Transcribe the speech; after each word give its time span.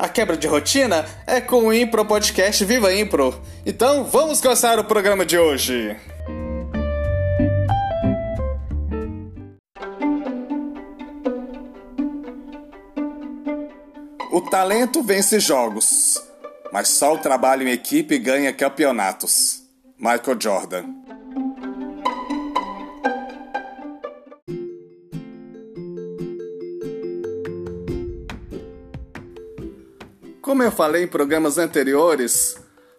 A 0.00 0.08
quebra 0.08 0.34
de 0.34 0.46
rotina 0.46 1.04
é 1.26 1.42
com 1.42 1.66
o 1.66 1.74
Impro 1.74 2.06
Podcast 2.06 2.64
Viva 2.64 2.90
Impro. 2.90 3.38
Então 3.66 4.02
vamos 4.02 4.40
começar 4.40 4.78
o 4.78 4.84
programa 4.84 5.26
de 5.26 5.36
hoje. 5.36 5.94
O 14.32 14.40
talento 14.40 15.02
vence 15.02 15.38
jogos, 15.38 16.18
mas 16.72 16.88
só 16.88 17.12
o 17.12 17.18
trabalho 17.18 17.68
em 17.68 17.72
equipe 17.72 18.18
ganha 18.18 18.54
campeonatos. 18.54 19.60
Michael 19.98 20.40
Jordan. 20.40 20.99
Como 30.50 30.64
eu 30.64 30.72
falei 30.72 31.04
em 31.04 31.06
programas 31.06 31.58
anteriores, 31.58 32.56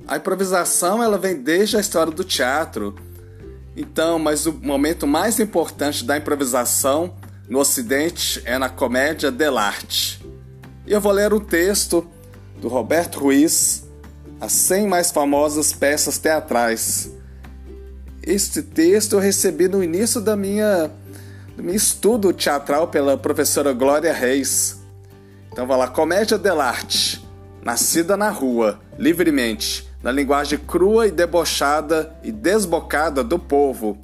a 0.08 0.16
improvisação 0.16 1.04
ela 1.04 1.18
vem 1.18 1.36
desde 1.36 1.76
a 1.76 1.82
história 1.82 2.10
do 2.10 2.24
teatro. 2.24 2.96
Então, 3.76 4.18
mas 4.18 4.46
o 4.46 4.54
momento 4.54 5.06
mais 5.06 5.38
importante 5.38 6.06
da 6.06 6.16
improvisação 6.16 7.14
no 7.50 7.60
Ocidente 7.60 8.42
é 8.46 8.58
na 8.58 8.70
comédia 8.70 9.30
dell'arte. 9.30 10.26
E 10.88 10.94
eu 10.94 11.02
vou 11.02 11.12
ler 11.12 11.34
um 11.34 11.42
texto 11.42 12.08
do 12.62 12.70
Roberto 12.70 13.20
Ruiz, 13.20 13.84
As 14.40 14.54
100 14.54 14.88
mais 14.88 15.12
famosas 15.12 15.74
peças 15.74 16.18
teatrais. 16.18 17.12
Este 18.24 18.62
texto 18.62 19.18
eu 19.18 19.20
recebi 19.20 19.68
no 19.68 19.84
início 19.84 20.22
da 20.22 20.38
minha 20.38 20.90
do 21.58 21.62
meu 21.62 21.76
estudo 21.76 22.32
teatral 22.32 22.88
pela 22.88 23.18
professora 23.18 23.74
Glória 23.74 24.14
Reis. 24.14 24.80
Então 25.52 25.68
vai 25.68 25.78
lá, 25.78 25.90
Comédia 25.90 26.38
dell'arte 26.38 27.30
nascida 27.64 28.17
na 28.17 28.30
rua, 28.30 28.80
livremente, 28.98 29.90
na 30.02 30.12
linguagem 30.12 30.58
crua 30.58 31.08
e 31.08 31.12
debochada 31.12 32.16
e 32.23 32.31
desbocada 32.31 33.23
do 33.23 33.38
povo. 33.38 33.98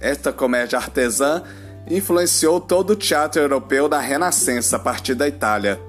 Esta 0.00 0.32
comédia 0.32 0.78
artesã 0.78 1.42
influenciou 1.86 2.60
todo 2.60 2.90
o 2.90 2.96
teatro 2.96 3.40
europeu 3.40 3.88
da 3.88 3.98
Renascença 3.98 4.76
a 4.76 4.78
partir 4.78 5.14
da 5.14 5.28
Itália. 5.28 5.80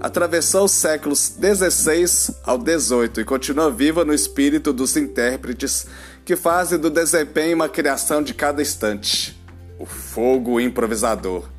Atravessou 0.00 0.64
os 0.64 0.72
séculos 0.72 1.36
XVI 1.40 2.36
ao 2.44 2.60
XVIII 2.60 3.22
e 3.22 3.24
continua 3.24 3.70
viva 3.70 4.04
no 4.04 4.12
espírito 4.12 4.72
dos 4.72 4.96
intérpretes 4.96 5.86
que 6.24 6.36
fazem 6.36 6.78
do 6.78 6.90
desempenho 6.90 7.56
uma 7.56 7.68
criação 7.68 8.22
de 8.22 8.34
cada 8.34 8.60
instante. 8.60 9.40
O 9.78 9.86
fogo 9.86 10.60
improvisador 10.60 11.55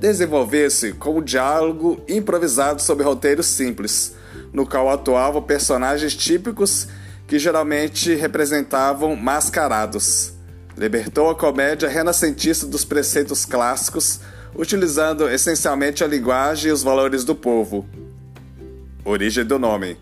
desenvolver-se 0.00 0.92
como 0.92 1.22
diálogo 1.22 2.00
improvisado 2.08 2.82
sobre 2.82 3.04
roteiros 3.04 3.46
simples, 3.46 4.14
no 4.52 4.66
qual 4.66 4.90
atuavam 4.90 5.42
personagens 5.42 6.14
típicos 6.14 6.88
que 7.26 7.38
geralmente 7.38 8.14
representavam 8.14 9.16
mascarados. 9.16 10.32
Libertou 10.76 11.30
a 11.30 11.34
comédia 11.34 11.88
renascentista 11.88 12.66
dos 12.66 12.84
preceitos 12.84 13.44
clássicos, 13.44 14.20
utilizando 14.54 15.28
essencialmente 15.28 16.04
a 16.04 16.06
linguagem 16.06 16.68
e 16.68 16.72
os 16.72 16.82
valores 16.82 17.24
do 17.24 17.34
povo. 17.34 17.86
Origem 19.04 19.44
do 19.44 19.58
nome. 19.58 19.98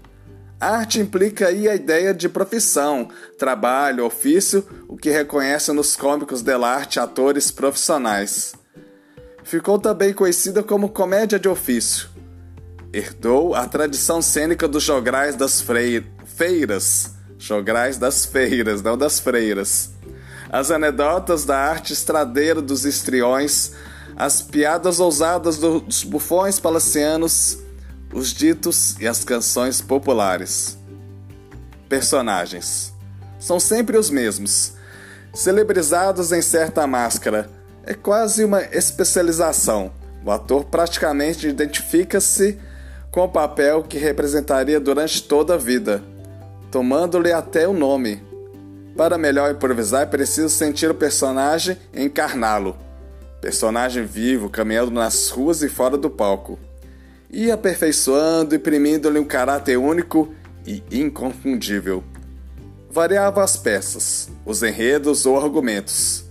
Arte 0.60 0.98
implica 0.98 1.48
aí 1.48 1.68
a 1.68 1.74
ideia 1.74 2.14
de 2.14 2.28
profissão, 2.28 3.08
trabalho, 3.38 4.04
ofício, 4.04 4.64
o 4.88 4.96
que 4.96 5.10
reconhece 5.10 5.72
nos 5.72 5.94
cômicos 5.94 6.42
dell'arte 6.42 6.98
atores 6.98 7.50
profissionais 7.50 8.54
ficou 9.44 9.78
também 9.78 10.12
conhecida 10.12 10.62
como 10.62 10.88
comédia 10.88 11.38
de 11.38 11.48
ofício. 11.48 12.08
Herdou 12.92 13.54
a 13.54 13.66
tradição 13.66 14.22
cênica 14.22 14.66
dos 14.66 14.82
jograis 14.82 15.36
das 15.36 15.62
feiras, 16.24 17.12
jograis 17.38 17.98
das 17.98 18.24
feiras, 18.24 18.82
não 18.82 18.96
das 18.96 19.20
freiras. 19.20 19.90
As 20.50 20.70
anedotas 20.70 21.44
da 21.44 21.58
arte 21.58 21.92
estradeira 21.92 22.62
dos 22.62 22.84
estriões, 22.84 23.72
as 24.16 24.40
piadas 24.40 24.98
ousadas 25.00 25.58
dos 25.58 26.04
bufões 26.04 26.58
palacianos, 26.58 27.58
os 28.12 28.32
ditos 28.32 28.96
e 29.00 29.06
as 29.06 29.24
canções 29.24 29.80
populares. 29.80 30.78
Personagens 31.88 32.94
são 33.38 33.58
sempre 33.60 33.98
os 33.98 34.08
mesmos, 34.08 34.74
celebrizados 35.34 36.32
em 36.32 36.40
certa 36.40 36.86
máscara, 36.86 37.50
é 37.86 37.94
quase 37.94 38.44
uma 38.44 38.62
especialização. 38.62 39.92
O 40.24 40.30
ator 40.30 40.64
praticamente 40.64 41.46
identifica-se 41.46 42.58
com 43.10 43.22
o 43.22 43.28
papel 43.28 43.82
que 43.82 43.98
representaria 43.98 44.80
durante 44.80 45.22
toda 45.22 45.54
a 45.54 45.58
vida, 45.58 46.02
tomando-lhe 46.70 47.32
até 47.32 47.68
o 47.68 47.72
nome. 47.72 48.22
Para 48.96 49.18
melhor 49.18 49.50
improvisar, 49.50 50.02
é 50.02 50.06
preciso 50.06 50.48
sentir 50.48 50.90
o 50.90 50.94
personagem 50.94 51.76
e 51.92 52.02
encarná-lo. 52.02 52.76
Personagem 53.40 54.04
vivo, 54.04 54.48
caminhando 54.48 54.90
nas 54.90 55.28
ruas 55.28 55.62
e 55.62 55.68
fora 55.68 55.98
do 55.98 56.08
palco. 56.08 56.58
E 57.30 57.50
aperfeiçoando, 57.50 58.54
imprimindo-lhe 58.54 59.18
um 59.18 59.24
caráter 59.24 59.76
único 59.76 60.32
e 60.66 60.82
inconfundível. 60.90 62.02
Variava 62.88 63.42
as 63.42 63.56
peças, 63.56 64.30
os 64.46 64.62
enredos 64.62 65.26
ou 65.26 65.38
argumentos 65.38 66.23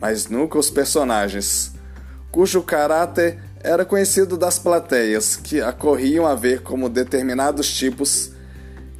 mas 0.00 0.28
nunca 0.28 0.58
os 0.58 0.70
personagens, 0.70 1.72
cujo 2.30 2.62
caráter 2.62 3.38
era 3.60 3.84
conhecido 3.84 4.36
das 4.36 4.58
plateias 4.58 5.36
que 5.36 5.60
acorriam 5.60 6.26
a 6.26 6.34
ver 6.34 6.62
como 6.62 6.88
determinados 6.88 7.72
tipos 7.72 8.32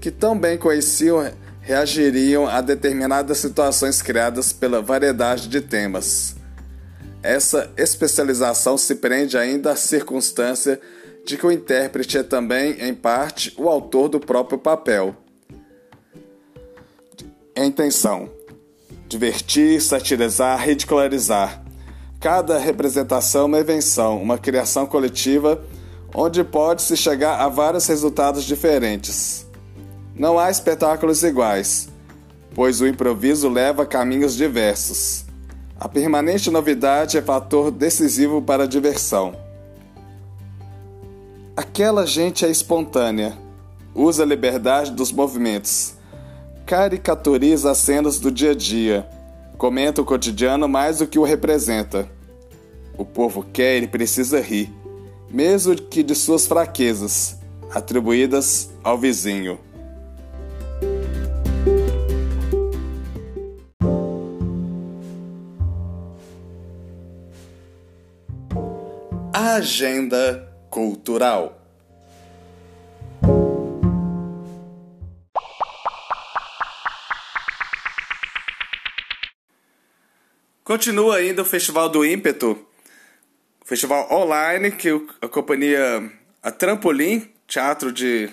que 0.01 0.11
tão 0.11 0.39
bem 0.39 0.57
conheciam 0.57 1.31
reagiriam 1.61 2.47
a 2.47 2.61
determinadas 2.61 3.39
situações 3.39 4.03
criadas 4.03 4.53
pela 4.53 4.83
variedade 4.83 5.49
de 5.49 5.61
temas. 5.61 6.37
Essa 7.23 7.71
especialização 7.77 8.77
se 8.77 8.97
prende 8.97 9.39
ainda 9.39 9.73
à 9.73 9.77
circunstância 9.77 10.79
de 11.25 11.39
que 11.39 11.47
o 11.47 11.51
intérprete 11.51 12.19
é 12.19 12.23
também, 12.23 12.73
em 12.87 12.95
parte, 12.95 13.55
o 13.57 13.69
autor 13.69 14.11
do 14.11 14.21
próprio 14.21 14.59
papel. 14.59 15.17
Intenção 17.57 18.29
divertir, 19.09 19.81
satirizar, 19.81 20.59
ridicularizar. 20.61 21.63
Cada 22.21 22.59
representação 22.59 23.43
é 23.43 23.45
uma 23.45 23.61
invenção, 23.61 24.23
uma 24.23 24.39
criação 24.39 24.87
coletiva 24.87 25.63
onde 26.15 26.45
pode-se 26.45 26.97
chegar 26.97 27.41
a 27.41 27.49
vários 27.49 27.87
resultados 27.87 28.45
diferentes. 28.45 29.47
Não 30.15 30.39
há 30.39 30.51
espetáculos 30.51 31.23
iguais, 31.25 31.89
pois 32.55 32.81
o 32.81 32.87
improviso 32.87 33.49
leva 33.49 33.85
caminhos 33.85 34.37
diversos. 34.37 35.25
A 35.79 35.89
permanente 35.89 36.51
novidade 36.51 37.19
é 37.19 37.23
fator 37.23 37.71
decisivo 37.71 38.41
para 38.41 38.63
a 38.63 38.67
diversão. 38.69 39.35
Aquela 41.57 42.07
gente 42.07 42.45
é 42.45 42.51
espontânea, 42.51 43.37
usa 43.93 44.23
a 44.23 44.27
liberdade 44.27 44.93
dos 44.93 45.11
movimentos 45.13 45.94
caricaturiza 46.67 47.71
as 47.71 47.79
cenas 47.79 48.19
do 48.19 48.31
dia 48.31 48.53
a 48.53 48.55
dia, 48.55 49.07
comenta 49.59 50.01
o 50.01 50.05
cotidiano 50.05 50.67
mais 50.67 50.99
do 50.99 51.07
que 51.07 51.19
o 51.19 51.23
representa. 51.23 52.09
O 52.97 53.05
povo 53.05 53.45
quer 53.53 53.83
e 53.83 53.87
precisa 53.87 54.41
rir, 54.41 54.73
mesmo 55.31 55.75
que 55.75 56.03
de 56.03 56.15
suas 56.15 56.47
fraquezas, 56.47 57.39
atribuídas 57.71 58.71
ao 58.83 58.97
vizinho. 58.97 59.59
Agenda 69.33 70.53
Cultural 70.71 71.64
Continua 80.75 81.19
ainda 81.19 81.43
o 81.43 81.45
Festival 81.45 81.89
do 81.89 82.05
Ímpeto, 82.05 82.59
festival 83.65 84.13
online 84.13 84.73
que 84.73 84.89
a 85.23 85.29
companhia 85.29 86.11
a 86.43 86.51
Trampolim, 86.51 87.31
teatro 87.47 87.93
de 87.93 88.29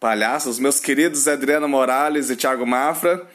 palhaços, 0.00 0.58
meus 0.58 0.80
queridos 0.80 1.28
Adriana 1.28 1.68
Morales 1.68 2.30
e 2.30 2.34
Thiago 2.34 2.66
Mafra 2.66 3.28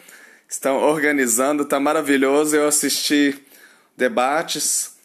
estão 0.49 0.77
organizando, 0.77 1.65
tá 1.65 1.79
maravilhoso. 1.79 2.55
Eu 2.55 2.67
assisti 2.67 3.39
debates, 3.95 4.97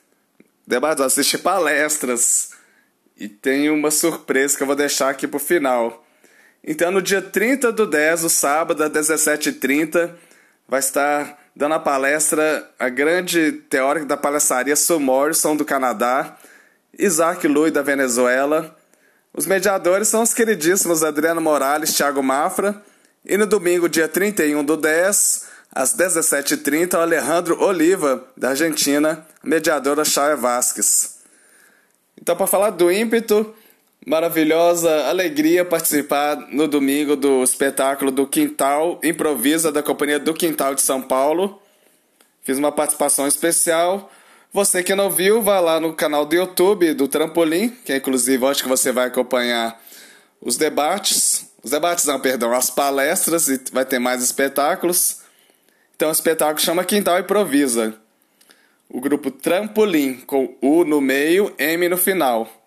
debates, 0.67 1.05
assisti 1.05 1.37
palestras 1.37 2.53
e 3.19 3.29
tem 3.29 3.69
uma 3.69 3.91
surpresa 3.91 4.57
que 4.57 4.63
eu 4.63 4.67
vou 4.67 4.77
deixar 4.77 5.11
aqui 5.11 5.29
pro 5.29 5.39
final. 5.39 6.07
Então, 6.65 6.91
no 6.91 7.03
dia 7.03 7.21
30 7.21 7.71
do 7.71 7.87
10, 7.87 8.25
o 8.25 8.31
sábado, 8.31 8.83
às 8.83 8.91
17h30, 8.91 10.11
vai 10.67 10.81
estar 10.81 11.42
dando 11.55 11.75
a 11.75 11.79
palestra 11.79 12.69
a 12.79 12.89
grande 12.89 13.53
teórica 13.69 14.07
da 14.07 14.17
palestraria 14.17 14.75
Sue 14.75 14.99
Morrison, 14.99 15.55
do 15.55 15.65
Canadá, 15.65 16.37
Isaac 16.99 17.47
Lui, 17.47 17.71
da 17.71 17.83
Venezuela. 17.83 18.77
Os 19.35 19.47
mediadores 19.47 20.09
são 20.09 20.23
os 20.23 20.35
queridíssimos 20.35 21.03
Adriano 21.03 21.41
Morales, 21.41 21.95
Thiago 21.95 22.23
Mafra. 22.23 22.83
E 23.25 23.37
no 23.37 23.47
domingo, 23.47 23.89
dia 23.89 24.09
31 24.09 24.65
do 24.65 24.77
10, 24.77 25.47
às 25.75 25.97
17h30, 25.97 26.95
o 26.95 27.01
Alejandro 27.01 27.63
Oliva, 27.63 28.27
da 28.37 28.51
Argentina, 28.51 29.27
mediadora 29.43 30.05
Chaya 30.05 30.37
Vasques. 30.37 31.19
Então, 32.21 32.37
para 32.37 32.47
falar 32.47 32.71
do 32.71 32.91
ímpeto, 32.91 33.55
maravilhosa 34.07 35.09
alegria 35.09 35.65
participar 35.65 36.37
no 36.51 36.67
domingo 36.67 37.15
do 37.15 37.43
espetáculo 37.43 38.11
do 38.11 38.27
Quintal 38.27 39.01
Improvisa 39.03 39.71
da 39.71 39.83
Companhia 39.83 40.19
do 40.19 40.35
Quintal 40.35 40.75
de 40.75 40.83
São 40.83 41.01
Paulo. 41.01 41.61
Fiz 42.43 42.59
uma 42.59 42.73
participação 42.73 43.27
especial. 43.27 44.11
Você 44.53 44.83
que 44.83 44.95
não 44.95 45.09
viu, 45.09 45.41
vá 45.41 45.61
lá 45.61 45.81
no 45.81 45.95
canal 45.95 46.27
do 46.27 46.35
YouTube 46.35 46.93
do 46.95 47.07
Trampolim, 47.07 47.71
que 47.85 47.95
inclusive 47.95 48.45
acho 48.47 48.63
que 48.63 48.69
você 48.69 48.91
vai 48.91 49.07
acompanhar 49.07 49.81
os 50.41 50.57
debates. 50.57 51.51
Os 51.63 51.71
debates 51.71 52.05
não, 52.05 52.19
perdão, 52.19 52.53
as 52.53 52.69
palestras 52.69 53.49
e 53.49 53.61
vai 53.73 53.85
ter 53.85 54.01
mais 54.01 54.23
espetáculos. 54.23 55.21
Então 55.95 56.09
o 56.09 56.13
espetáculo 56.13 56.61
chama 56.61 56.85
Quintal 56.85 57.21
Improvisa. 57.21 57.95
O 58.91 59.01
grupo 59.01 59.31
Trampolim, 59.31 60.17
com 60.27 60.55
U 60.61 60.85
no 60.85 61.01
meio, 61.01 61.55
M 61.57 61.89
no 61.89 61.97
final. 61.97 62.62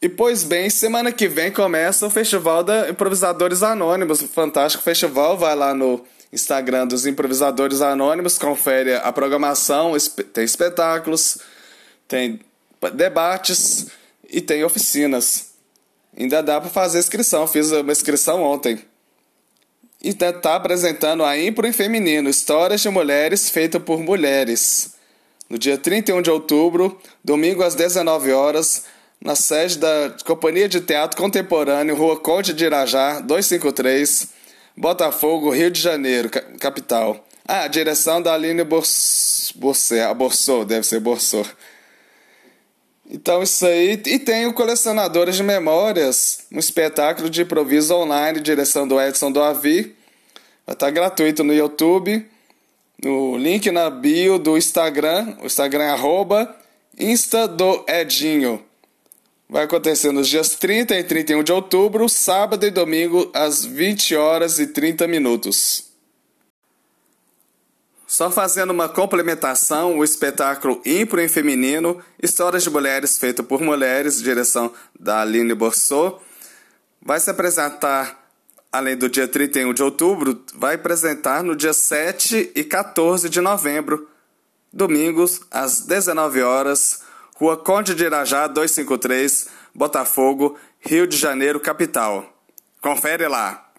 E 0.00 0.08
pois 0.08 0.44
bem, 0.44 0.70
semana 0.70 1.10
que 1.10 1.26
vem 1.26 1.50
começa 1.50 2.06
o 2.06 2.10
Festival 2.10 2.62
da 2.62 2.88
Improvisadores 2.88 3.64
Anônimos, 3.64 4.22
o 4.22 4.28
fantástico 4.28 4.84
festival. 4.84 5.36
Vai 5.36 5.56
lá 5.56 5.74
no 5.74 6.04
Instagram 6.32 6.86
dos 6.86 7.04
Improvisadores 7.04 7.80
Anônimos, 7.80 8.38
confere 8.38 8.94
a 8.94 9.10
programação, 9.10 9.94
tem 10.32 10.44
espetáculos, 10.44 11.38
tem 12.06 12.38
debates 12.94 13.88
e 14.30 14.40
tem 14.40 14.62
oficinas. 14.62 15.48
Ainda 16.16 16.44
dá 16.44 16.60
para 16.60 16.70
fazer 16.70 17.00
inscrição, 17.00 17.48
fiz 17.48 17.72
uma 17.72 17.90
inscrição 17.90 18.40
ontem. 18.44 18.78
E 20.00 20.10
está 20.10 20.32
tá 20.32 20.54
apresentando 20.54 21.24
a 21.24 21.36
Impro 21.36 21.66
em 21.66 21.72
Feminino, 21.72 22.30
Histórias 22.30 22.80
de 22.82 22.88
Mulheres 22.88 23.50
feita 23.50 23.80
por 23.80 23.98
mulheres. 24.00 24.94
No 25.50 25.58
dia 25.58 25.76
31 25.76 26.22
de 26.22 26.30
outubro, 26.30 27.00
domingo 27.24 27.64
às 27.64 27.74
19 27.74 28.32
horas, 28.32 28.84
na 29.20 29.34
sede 29.34 29.78
da 29.78 30.14
Companhia 30.24 30.68
de 30.68 30.80
Teatro 30.80 31.20
Contemporâneo, 31.20 31.96
Rua 31.96 32.18
Conde 32.18 32.52
de 32.52 32.64
Irajá, 32.64 33.20
253, 33.20 34.28
Botafogo, 34.76 35.50
Rio 35.50 35.70
de 35.70 35.80
Janeiro, 35.80 36.30
capital. 36.60 37.24
Ah, 37.46 37.66
direção 37.66 38.20
da 38.20 38.34
Aline 38.34 38.62
Borsor, 38.62 40.14
Borsor, 40.14 40.64
deve 40.64 40.86
ser 40.86 41.00
Borsor. 41.00 41.46
Então 43.10 43.42
isso 43.42 43.64
aí. 43.66 44.00
E 44.06 44.18
tem 44.18 44.46
o 44.46 44.52
Colecionadores 44.52 45.36
de 45.36 45.42
Memórias, 45.42 46.44
um 46.52 46.58
espetáculo 46.58 47.30
de 47.30 47.42
improviso 47.42 47.94
online, 47.94 48.38
direção 48.40 48.86
do 48.86 49.00
Edson 49.00 49.32
do 49.32 49.42
Avi. 49.42 49.96
Vai 50.66 50.74
estar 50.74 50.90
gratuito 50.90 51.42
no 51.42 51.54
YouTube. 51.54 52.26
No 53.02 53.38
link 53.38 53.70
na 53.70 53.88
bio 53.88 54.38
do 54.38 54.58
Instagram, 54.58 55.36
o 55.40 55.46
Instagram 55.46 55.84
é 55.84 55.90
arroba 55.90 56.54
Insta 56.98 57.48
do 57.48 57.84
Edinho. 57.88 58.67
Vai 59.50 59.64
acontecer 59.64 60.12
nos 60.12 60.28
dias 60.28 60.50
30 60.50 60.94
e 60.94 61.02
31 61.02 61.42
de 61.42 61.52
outubro, 61.52 62.06
sábado 62.06 62.66
e 62.66 62.70
domingo, 62.70 63.30
às 63.32 63.64
20 63.64 64.14
horas 64.14 64.58
e 64.58 64.66
30 64.66 65.08
minutos. 65.08 65.84
Só 68.06 68.30
fazendo 68.30 68.70
uma 68.70 68.90
complementação, 68.90 69.96
o 69.96 70.04
espetáculo 70.04 70.82
Impro 70.84 71.18
em 71.18 71.28
Feminino, 71.28 71.98
Histórias 72.22 72.62
de 72.62 72.68
Mulheres 72.68 73.18
feito 73.18 73.42
por 73.42 73.62
mulheres, 73.62 74.22
direção 74.22 74.70
da 75.00 75.22
Aline 75.22 75.54
Borsot, 75.54 76.18
vai 77.00 77.18
se 77.18 77.30
apresentar, 77.30 78.30
além 78.70 78.98
do 78.98 79.08
dia 79.08 79.26
31 79.26 79.72
de 79.72 79.82
outubro, 79.82 80.44
vai 80.54 80.74
apresentar 80.74 81.42
no 81.42 81.56
dia 81.56 81.72
7 81.72 82.52
e 82.54 82.64
14 82.64 83.30
de 83.30 83.40
novembro, 83.40 84.10
domingos, 84.70 85.40
às 85.50 85.80
19 85.86 86.42
horas, 86.42 87.07
Rua 87.38 87.56
Conde 87.56 87.94
de 87.94 88.02
Irajá, 88.02 88.48
253, 88.48 89.46
Botafogo, 89.72 90.58
Rio 90.80 91.06
de 91.06 91.16
Janeiro, 91.16 91.60
capital. 91.60 92.26
Confere 92.82 93.28
lá. 93.28 93.70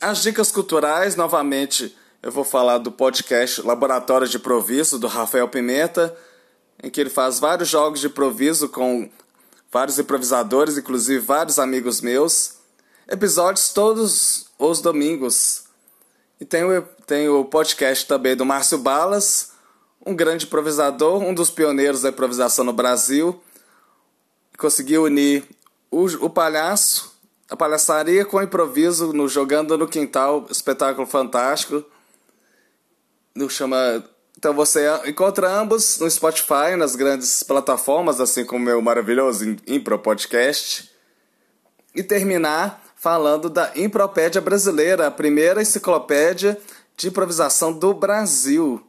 As 0.00 0.22
dicas 0.22 0.52
culturais, 0.52 1.16
novamente, 1.16 1.96
eu 2.22 2.30
vou 2.30 2.44
falar 2.44 2.78
do 2.78 2.92
podcast 2.92 3.60
Laboratório 3.62 4.28
de 4.28 4.36
Improviso, 4.36 4.96
do 4.96 5.08
Rafael 5.08 5.48
Pimenta, 5.48 6.16
em 6.80 6.88
que 6.88 7.00
ele 7.00 7.10
faz 7.10 7.40
vários 7.40 7.68
jogos 7.68 7.98
de 7.98 8.06
improviso 8.06 8.68
com 8.68 9.10
vários 9.68 9.98
improvisadores, 9.98 10.78
inclusive 10.78 11.18
vários 11.18 11.58
amigos 11.58 12.00
meus. 12.00 12.58
Episódios 13.08 13.72
todos 13.72 14.46
os 14.56 14.80
domingos. 14.80 15.64
E 16.40 16.44
tem 16.44 16.62
o, 16.62 16.82
tem 17.08 17.28
o 17.28 17.44
podcast 17.44 18.06
também 18.06 18.36
do 18.36 18.46
Márcio 18.46 18.78
Balas, 18.78 19.50
um 20.04 20.14
grande 20.14 20.46
improvisador, 20.46 21.22
um 21.22 21.34
dos 21.34 21.50
pioneiros 21.50 22.02
da 22.02 22.08
improvisação 22.08 22.64
no 22.64 22.72
Brasil, 22.72 23.40
conseguiu 24.56 25.04
unir 25.04 25.44
o, 25.90 26.04
o 26.24 26.30
palhaço, 26.30 27.14
a 27.50 27.56
palhaçaria 27.56 28.24
com 28.24 28.36
o 28.36 28.42
improviso 28.42 29.12
no 29.12 29.28
Jogando 29.28 29.76
no 29.76 29.88
Quintal, 29.88 30.46
espetáculo 30.50 31.06
fantástico. 31.06 31.84
No 33.34 33.48
chama 33.50 34.04
então 34.40 34.54
você 34.54 34.88
encontra 35.04 35.50
ambos 35.50 35.98
no 35.98 36.10
Spotify, 36.10 36.74
nas 36.74 36.96
grandes 36.96 37.42
plataformas, 37.42 38.22
assim 38.22 38.42
como 38.42 38.62
o 38.62 38.64
meu 38.64 38.80
maravilhoso 38.80 39.54
Impro 39.66 39.98
Podcast. 39.98 40.90
E 41.94 42.02
terminar 42.02 42.82
falando 42.96 43.50
da 43.50 43.70
Impropédia 43.76 44.40
Brasileira, 44.40 45.06
a 45.06 45.10
primeira 45.10 45.60
enciclopédia 45.60 46.58
de 46.96 47.08
improvisação 47.08 47.70
do 47.70 47.92
Brasil 47.92 48.82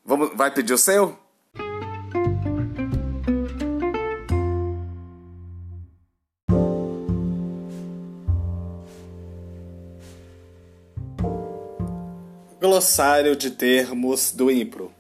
Vamos, 0.05 0.33
vai 0.35 0.51
pedir 0.51 0.75
o 0.75 0.79
seu? 0.79 1.17
Glossário 12.61 13.37
de 13.37 13.53
termos 13.53 14.33
do 14.33 14.51
Impro. 14.51 14.91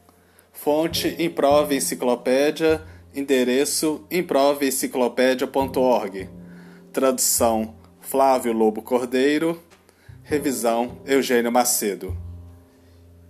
Fonte 0.52 1.16
Improve 1.18 1.74
Enciclopédia. 1.74 2.80
Endereço 3.12 4.06
improveenciclopédia.org. 4.12 6.30
Tradução 6.92 7.74
Flávio 8.00 8.52
Lobo 8.52 8.80
Cordeiro. 8.80 9.60
Revisão 10.22 11.02
Eugênio 11.04 11.50
Macedo. 11.50 12.16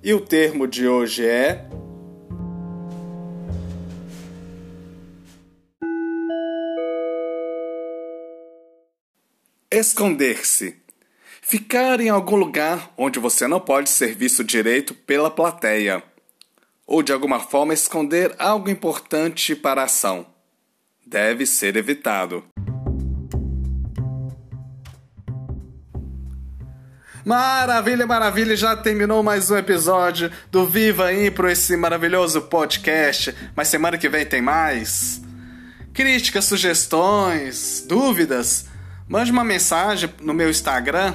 E 0.02 0.12
o 0.12 0.20
termo 0.20 0.68
de 0.68 0.86
hoje 0.86 1.24
é 1.24 1.66
esconder-se. 9.70 10.86
Ficar 11.50 11.98
em 11.98 12.10
algum 12.10 12.36
lugar 12.36 12.92
onde 12.94 13.18
você 13.18 13.48
não 13.48 13.58
pode 13.58 13.88
ser 13.88 14.14
visto 14.14 14.44
direito 14.44 14.92
pela 14.92 15.30
plateia. 15.30 16.02
Ou 16.86 17.02
de 17.02 17.10
alguma 17.10 17.40
forma 17.40 17.72
esconder 17.72 18.34
algo 18.38 18.68
importante 18.68 19.56
para 19.56 19.80
a 19.80 19.84
ação. 19.84 20.26
Deve 21.06 21.46
ser 21.46 21.74
evitado. 21.76 22.44
Maravilha, 27.24 28.06
maravilha, 28.06 28.54
já 28.54 28.76
terminou 28.76 29.22
mais 29.22 29.50
um 29.50 29.56
episódio 29.56 30.30
do 30.50 30.66
Viva 30.66 31.14
Impro, 31.14 31.48
esse 31.48 31.74
maravilhoso 31.78 32.42
podcast. 32.42 33.34
Mas 33.56 33.68
semana 33.68 33.96
que 33.96 34.10
vem 34.10 34.26
tem 34.26 34.42
mais. 34.42 35.22
Críticas, 35.94 36.44
sugestões, 36.44 37.86
dúvidas? 37.88 38.66
Mande 39.08 39.32
uma 39.32 39.42
mensagem 39.42 40.12
no 40.20 40.34
meu 40.34 40.50
Instagram, 40.50 41.14